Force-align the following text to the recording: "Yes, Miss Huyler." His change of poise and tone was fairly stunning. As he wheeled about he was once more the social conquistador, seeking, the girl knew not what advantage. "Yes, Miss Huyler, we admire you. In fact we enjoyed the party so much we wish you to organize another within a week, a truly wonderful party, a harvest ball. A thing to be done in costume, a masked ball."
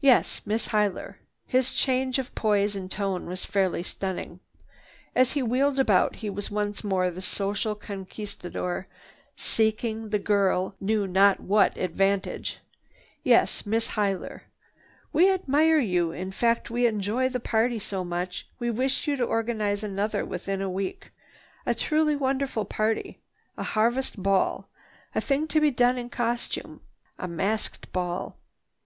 "Yes, 0.00 0.40
Miss 0.46 0.68
Huyler." 0.68 1.18
His 1.46 1.72
change 1.72 2.18
of 2.18 2.34
poise 2.34 2.74
and 2.74 2.90
tone 2.90 3.26
was 3.26 3.44
fairly 3.44 3.82
stunning. 3.82 4.40
As 5.14 5.32
he 5.32 5.42
wheeled 5.42 5.78
about 5.78 6.16
he 6.16 6.30
was 6.30 6.50
once 6.50 6.82
more 6.82 7.10
the 7.10 7.20
social 7.20 7.74
conquistador, 7.74 8.86
seeking, 9.36 10.08
the 10.08 10.18
girl 10.18 10.74
knew 10.80 11.06
not 11.06 11.38
what 11.38 11.76
advantage. 11.76 12.60
"Yes, 13.22 13.66
Miss 13.66 13.88
Huyler, 13.88 14.44
we 15.12 15.30
admire 15.30 15.78
you. 15.78 16.12
In 16.12 16.32
fact 16.32 16.70
we 16.70 16.86
enjoyed 16.86 17.34
the 17.34 17.38
party 17.38 17.78
so 17.78 18.02
much 18.02 18.46
we 18.58 18.70
wish 18.70 19.06
you 19.06 19.16
to 19.18 19.24
organize 19.24 19.84
another 19.84 20.24
within 20.24 20.62
a 20.62 20.70
week, 20.70 21.10
a 21.66 21.74
truly 21.74 22.16
wonderful 22.16 22.64
party, 22.64 23.18
a 23.58 23.64
harvest 23.64 24.22
ball. 24.22 24.70
A 25.14 25.20
thing 25.20 25.46
to 25.48 25.60
be 25.60 25.70
done 25.70 25.98
in 25.98 26.08
costume, 26.08 26.80
a 27.18 27.28
masked 27.28 27.92
ball." 27.92 28.38